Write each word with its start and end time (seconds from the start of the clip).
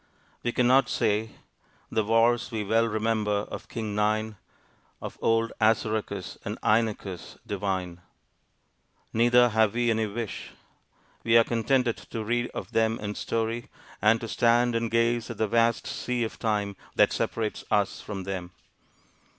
We 0.41 0.51
cannot 0.51 0.89
say, 0.89 1.35
The 1.91 2.03
wars 2.03 2.49
we 2.49 2.63
well 2.63 2.87
remember 2.87 3.41
of 3.51 3.69
King 3.69 3.93
Nine, 3.93 4.35
Of 4.99 5.19
old 5.21 5.53
Assaracus 5.61 6.39
and 6.43 6.57
Inachus 6.63 7.37
divine. 7.45 8.01
Neither 9.13 9.49
have 9.49 9.75
we 9.75 9.91
any 9.91 10.07
wish: 10.07 10.53
we 11.23 11.37
are 11.37 11.43
contented 11.43 11.97
to 11.97 12.23
read 12.23 12.49
of 12.55 12.71
them 12.71 12.97
in 12.99 13.13
story, 13.13 13.69
and 14.01 14.19
to 14.21 14.27
stand 14.27 14.73
and 14.73 14.89
gaze 14.89 15.29
at 15.29 15.37
the 15.37 15.47
vast 15.47 15.85
sea 15.85 16.23
of 16.23 16.39
time 16.39 16.77
that 16.95 17.13
separates 17.13 17.63
us 17.69 18.01
from 18.01 18.23
them. 18.23 18.49